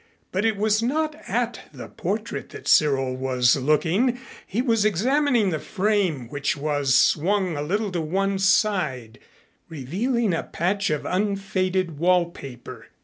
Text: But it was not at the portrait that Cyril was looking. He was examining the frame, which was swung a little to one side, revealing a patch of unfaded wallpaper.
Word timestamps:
But 0.31 0.45
it 0.45 0.57
was 0.57 0.81
not 0.81 1.15
at 1.27 1.69
the 1.71 1.87
portrait 1.87 2.49
that 2.49 2.67
Cyril 2.67 3.15
was 3.15 3.55
looking. 3.55 4.17
He 4.47 4.59
was 4.59 4.83
examining 4.83 5.51
the 5.51 5.59
frame, 5.59 6.27
which 6.29 6.57
was 6.57 6.95
swung 6.95 7.55
a 7.55 7.61
little 7.61 7.91
to 7.91 8.01
one 8.01 8.39
side, 8.39 9.19
revealing 9.69 10.33
a 10.33 10.41
patch 10.41 10.89
of 10.89 11.05
unfaded 11.05 11.99
wallpaper. 11.99 12.87